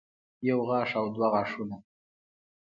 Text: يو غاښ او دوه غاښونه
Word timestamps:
يو 0.47 0.57
غاښ 0.69 0.89
او 0.99 1.05
دوه 1.15 1.27
غاښونه 1.33 1.77